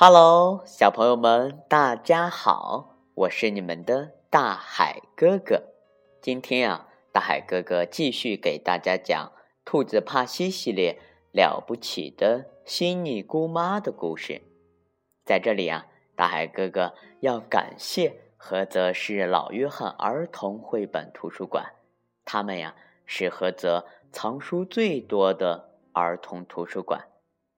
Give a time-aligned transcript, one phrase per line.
[0.00, 2.94] Hello，小朋友们，大家好！
[3.14, 5.60] 我是你们的大海哥哥。
[6.22, 9.32] 今天啊，大海哥哥继续给大家讲
[9.64, 11.00] 《兔子帕西》系列
[11.32, 14.40] 了不起的悉尼姑妈的故事。
[15.24, 21.72] 在这里啊，大海哥哥要感谢菏泽市老约翰儿童绘本图书馆，
[22.24, 27.08] 他们呀是菏泽藏书最多的儿童图书馆，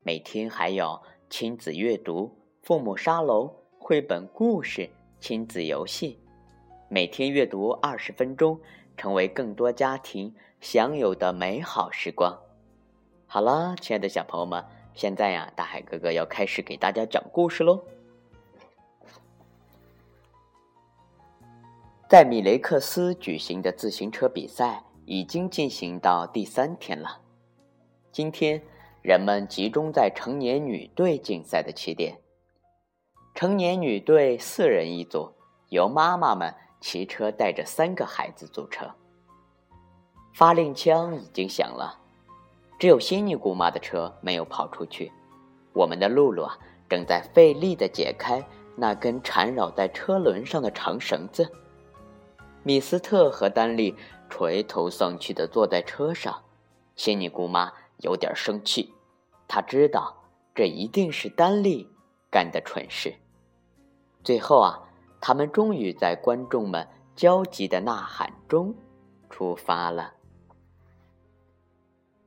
[0.03, 1.03] 每天还有。
[1.31, 2.29] 亲子阅读、
[2.61, 4.91] 父母沙龙、绘本故事、
[5.21, 6.19] 亲子游戏，
[6.89, 8.59] 每天阅读二十分钟，
[8.97, 12.37] 成为更多家庭享有的美好时光。
[13.29, 14.63] 好了，亲爱的小朋友们，
[14.93, 17.81] 现在呀，大海哥哥要开始给大家讲故事喽。
[22.09, 27.21] 在米雷克斯举行的自行车比赛已经进行到第三天了，
[28.11, 28.61] 今天。
[29.03, 32.19] 人们集中在成年女队竞赛的起点。
[33.35, 35.33] 成年女队四人一组，
[35.71, 38.91] 由妈妈们骑车带着三个孩子组成。
[40.35, 41.99] 发令枪已经响了，
[42.79, 45.11] 只有悉尼姑妈的车没有跑出去。
[45.73, 48.45] 我们的露露啊，正在费力地解开
[48.77, 51.51] 那根缠绕在车轮上的长绳子。
[52.63, 53.97] 米斯特和丹利
[54.29, 56.43] 垂头丧气地坐在车上。
[56.97, 57.73] 悉尼姑妈。
[58.03, 58.95] 有点生气，
[59.47, 61.89] 他知道这一定是丹利
[62.31, 63.15] 干的蠢事。
[64.23, 64.89] 最后啊，
[65.21, 68.75] 他们终于在观众们焦急的呐喊中
[69.29, 70.15] 出发了。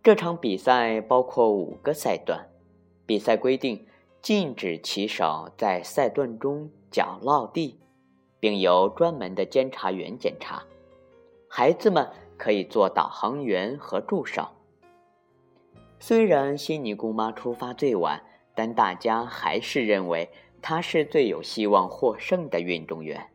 [0.02, 2.50] 这场比赛包括五个赛段，
[3.06, 3.88] 比赛规定
[4.22, 7.80] 禁止骑手在赛段中脚落地，
[8.40, 10.64] 并由专门的监察员检查。
[11.48, 14.50] 孩子们可以做导航员和助手。
[16.06, 18.24] 虽然悉尼姑妈出发最晚，
[18.54, 20.30] 但大家还是认为
[20.62, 23.30] 她是最有希望获胜的运动员。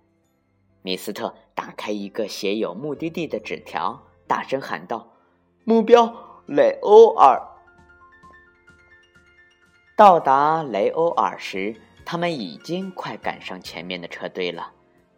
[0.82, 5.14] 米斯特打开一个写有目的地的纸条，大声喊道
[5.64, 7.40] ：“目标雷欧尔！”
[9.96, 11.74] 到达雷欧尔时，
[12.04, 14.72] 他们已经快赶上前面的车队了。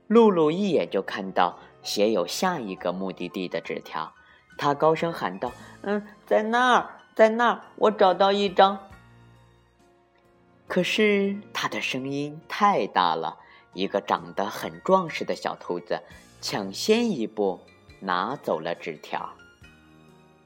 [0.06, 4.14] 露露一眼就看到写有下一个目的地的纸条，
[4.56, 5.50] 他高声喊道
[5.82, 8.88] ：“嗯，在那儿。”在那儿，我找到一张。
[10.66, 13.38] 可是他的声音太大了，
[13.74, 16.00] 一个长得很壮实的小兔子
[16.40, 17.60] 抢先一步
[18.00, 19.34] 拿走了纸条。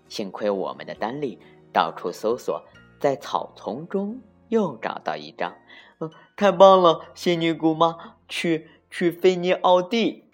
[0.08, 1.38] 幸亏我们的丹利
[1.72, 2.60] 到处搜索，
[2.98, 5.54] 在草丛中又找到一张。
[6.00, 10.24] 嗯，太棒了，仙女姑妈，去去菲尼奥蒂。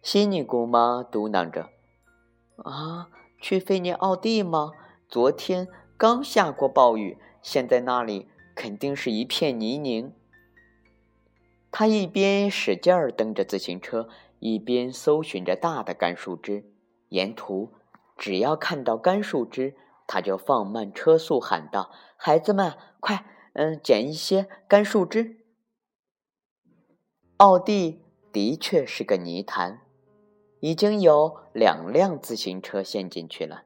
[0.00, 1.70] 仙女姑妈嘟囔着
[2.62, 3.08] ：“啊。”
[3.40, 4.72] 去费尼奥蒂吗？
[5.08, 10.12] 昨天刚下过暴雨，现在那里肯定是一片泥泞。
[11.70, 14.08] 他一边使劲儿蹬着自行车，
[14.40, 16.64] 一边搜寻着大的干树枝。
[17.10, 17.72] 沿途，
[18.16, 19.76] 只要看到干树枝，
[20.06, 23.24] 他就放慢车速，喊道：“孩子们，快，
[23.54, 25.36] 嗯，捡一些干树枝。”
[27.38, 29.82] 奥蒂的确是个泥潭。
[30.60, 33.62] 已经有两辆自行车陷进去了。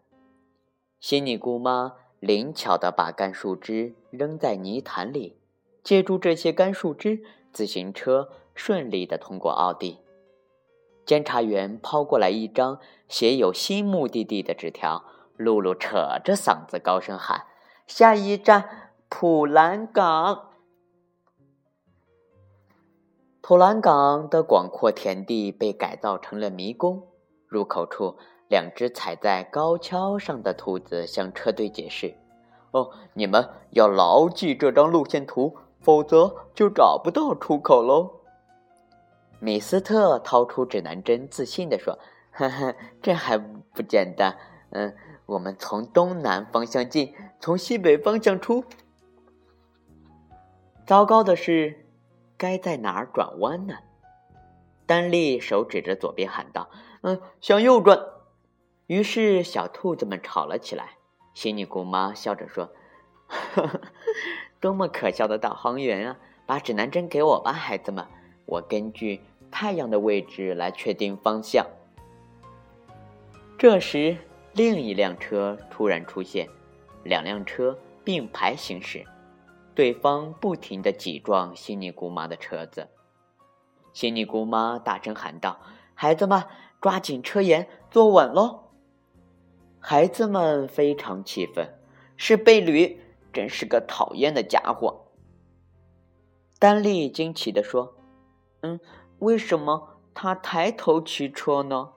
[1.01, 5.37] 仙女姑妈灵巧地把干树枝扔在泥潭里，
[5.83, 7.23] 借助这些干树枝，
[7.53, 9.99] 自行车顺利地通过奥地。
[11.05, 12.79] 监察员抛过来一张
[13.09, 15.05] 写有新目的地的纸条，
[15.37, 17.47] 露露扯着嗓子高声喊
[17.89, 20.51] ：“下一站，普兰港。”
[23.45, 27.09] 普兰港的广阔田地被改造成了迷宫。
[27.49, 28.17] 入口处，
[28.49, 32.15] 两只踩在高跷上的兔子向车队解释
[32.71, 38.21] ：“哦，你们要牢记这张路线图，否则就找不到出口喽。”
[39.41, 41.99] 米斯特掏出指南针，自信地说
[42.31, 44.39] ：“呵呵，这还不简单？
[44.71, 44.95] 嗯，
[45.27, 48.63] 我们从东南方向进，从西北方向出。
[50.87, 51.81] 糟糕的是。”
[52.43, 53.77] 该在哪儿转弯呢？
[54.85, 56.69] 丹利手指着左边喊道
[57.03, 58.05] ：“嗯，向右转。”
[58.89, 60.99] 于是小兔子们吵了起来。
[61.35, 62.73] 仙女姑妈笑着说
[63.55, 63.81] ：“呵呵，
[64.59, 66.19] 多么可笑的导航员啊！
[66.45, 68.05] 把指南针给我吧，孩子们，
[68.45, 69.21] 我根据
[69.53, 71.65] 太阳的位置来确定方向。”
[73.57, 74.17] 这时，
[74.53, 76.49] 另一辆车突然出现，
[77.05, 79.07] 两辆车并排行驶。
[79.75, 82.89] 对方不停地挤撞悉尼姑妈的车子，
[83.93, 85.59] 悉尼姑妈大声喊道
[85.95, 86.45] ：“孩子们，
[86.81, 88.65] 抓紧车沿，坐稳喽！”
[89.81, 91.79] 孩子们非常气愤
[92.17, 93.01] ：“是贝驴，
[93.33, 95.07] 真是个讨厌的家伙！”
[96.61, 97.95] 丹利惊奇地说
[98.61, 98.79] ：“嗯，
[99.21, 101.93] 为什么他抬头骑车呢？”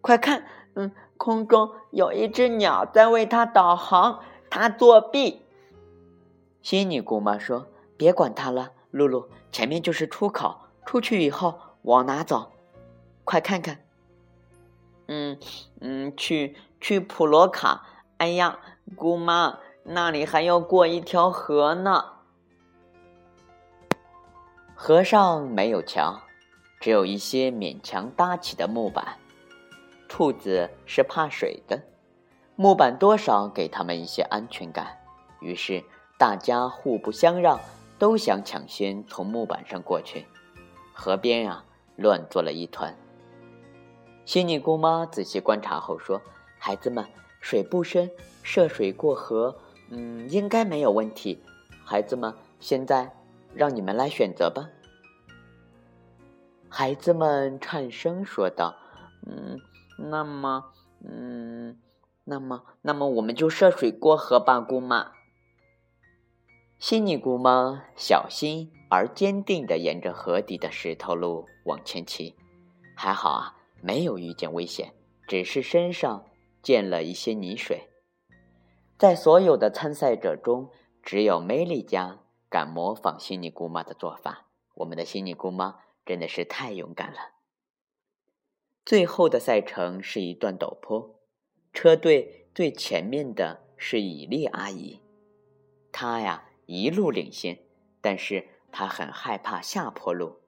[0.00, 5.42] 快看，嗯，空中有一只鸟在为他导航，他作弊。
[6.66, 12.50] 悉尼姑妈说：“别管他了，露露，前面就是出口，出去以后往哪走？
[13.22, 13.84] 快看看。
[15.06, 15.38] ”“嗯
[15.80, 17.86] 嗯，去去普罗卡。
[18.18, 18.58] ”“哎呀，
[18.96, 22.04] 姑妈，那里还要过一条河呢。”
[24.74, 26.20] 河上没有桥，
[26.80, 29.18] 只有一些勉强搭起的木板。
[30.08, 31.84] 兔子是怕水的，
[32.56, 34.98] 木板多少给他们一些安全感，
[35.38, 35.84] 于是
[36.18, 37.60] 大家互不相让，
[37.98, 40.26] 都想抢先从木板上过去。
[40.92, 41.64] 河边啊，
[41.96, 42.96] 乱作了一团。
[44.24, 46.20] 仙女姑妈仔细观察后说
[46.58, 47.04] ：“孩子们，
[47.40, 48.10] 水不深，
[48.42, 49.56] 涉水过河，
[49.90, 51.42] 嗯，应该没有问题。
[51.84, 53.14] 孩子们，现在
[53.54, 54.68] 让你们来选择吧。”
[56.68, 58.74] 孩子们颤声说道
[59.26, 59.60] ：“嗯。”
[59.98, 60.72] 那么，
[61.08, 61.78] 嗯，
[62.24, 65.12] 那么，那么我们就涉水过河吧，姑妈。
[66.78, 72.36] 悉尼姑妈小心而坚定地沿着河底的石头路往前骑，
[72.94, 74.92] 还好啊，没有遇见危险，
[75.26, 76.26] 只是身上
[76.62, 77.88] 溅了一些泥水。
[78.98, 80.70] 在所有的参赛者中，
[81.02, 82.20] 只有梅丽家
[82.50, 84.46] 敢模仿悉尼姑妈的做法。
[84.74, 87.18] 我们的悉尼姑妈真的是太勇敢了。
[88.84, 91.18] 最后的赛程是一段陡坡，
[91.72, 95.00] 车队最前面的是以丽阿姨，
[95.90, 97.58] 她呀一路领先，
[98.00, 100.40] 但是他很害怕下坡路。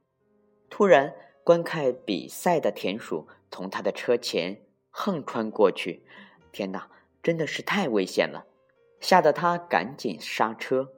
[0.68, 6.04] 突然，观看比赛的田鼠从他的车前横穿过去，
[6.52, 6.90] 天哪，
[7.22, 8.46] 真的是太危险了，
[9.00, 10.92] 吓得他赶紧刹车。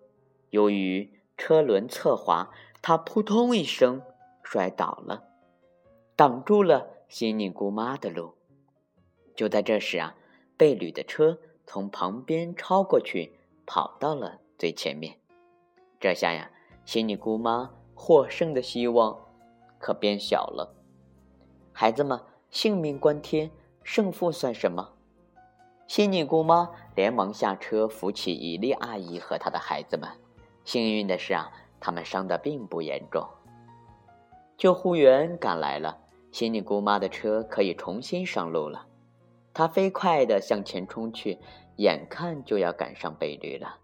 [0.50, 2.50] 由于车轮侧滑，
[2.82, 4.02] 他扑通一声
[4.43, 5.25] 摔倒了，
[6.17, 6.96] 挡住了。
[7.11, 8.34] 仙女姑妈的路，
[9.34, 10.14] 就在这时啊，
[10.56, 13.32] 贝吕的车从旁边超过去，
[13.67, 15.17] 跑到了最前面。
[15.99, 16.51] 这下呀，
[16.85, 19.19] 仙女姑妈获胜的希望
[19.79, 20.77] 可变小了。
[21.73, 22.21] 孩子们，
[22.51, 23.51] 性命关天，
[23.83, 24.93] 胜负算什么？
[25.87, 30.11] 仙女姑妈连忙下车扶起伊丽阿姨和她的孩子们。
[30.63, 33.27] 幸运的是啊，他们伤得并不严重。
[34.59, 35.99] 救护员赶来了。
[36.33, 38.87] 仙女姑妈的车可以重新上路了，
[39.55, 41.39] 她飞快地向前冲去，
[41.77, 43.79] 眼看就要赶上贝吕了。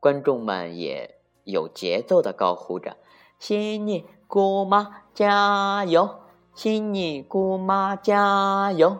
[0.00, 1.14] 观众们也
[1.44, 2.96] 有节奏的高呼着
[3.38, 6.20] ：“仙女姑妈加油！
[6.54, 8.96] 仙女姑妈加油！”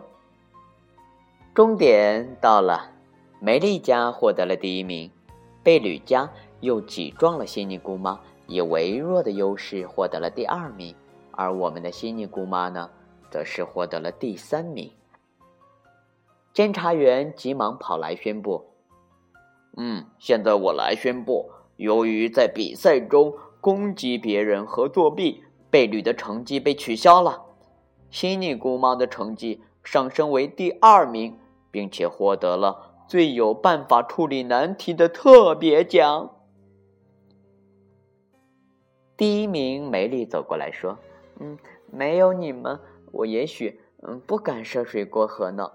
[1.53, 2.91] 终点到了，
[3.39, 5.11] 梅丽家获得了第一名，
[5.63, 10.95] 贝吕家又挤撞了仙女姑妈，以微弱的优势获得了第二名。
[11.31, 12.89] 而我们的悉尼姑妈呢，
[13.31, 14.91] 则是获得了第三名。
[16.53, 18.65] 监察员急忙跑来宣布
[19.77, 27.43] ：“嗯，现在我来宣布，由于在比赛中攻击别人和作弊，贝吕的成绩被取消了。
[28.09, 31.39] 悉尼姑妈的成绩上升为第二名，
[31.71, 36.35] 并且获得了最有办法处理难题的特别奖。”
[39.15, 40.97] 第一名梅丽走过来说。
[41.39, 41.57] 嗯，
[41.89, 42.79] 没有你们，
[43.11, 45.71] 我也许嗯不敢涉水过河呢。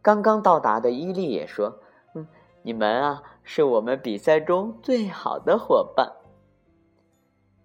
[0.00, 1.78] 刚刚到达的伊利也说：“，
[2.62, 6.12] 你们啊，是我们比赛中最好的伙伴。”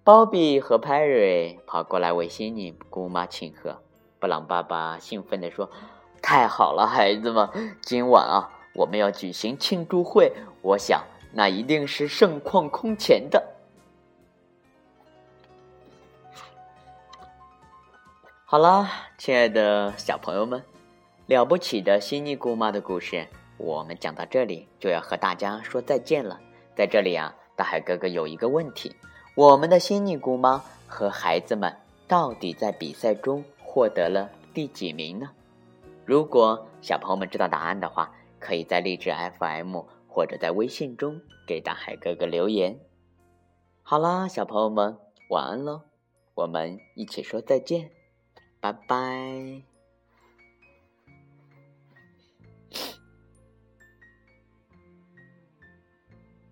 [0.04, 3.82] 鲍比和派瑞跑过来为仙女姑妈庆贺。
[4.20, 5.70] 布朗爸爸兴奋地说
[6.24, 13.44] ：“太好了，孩子们，今晚啊，我们要举行庆祝会，我想那一定是盛况空前的。”
[18.46, 20.64] 好啦，亲爱的小朋友们，
[21.26, 23.28] 了不起的悉尼姑妈的故事，
[23.58, 26.40] 我们讲到这里就要和大家说再见了。
[26.76, 28.96] 在这里啊，大海哥哥有一个问题：
[29.36, 31.76] 我们的悉尼姑妈和孩子们
[32.08, 35.32] 到底在比赛中获得了第几名呢？
[36.06, 42.80] 如果小朋友们知道答案的话，可以在励志 FM 或者在微信中给大海哥哥留言。
[43.82, 44.98] 好啦，小朋友们
[45.30, 45.82] 晚安喽，
[46.36, 47.90] 我们一起说再见。
[48.60, 49.77] 拜拜。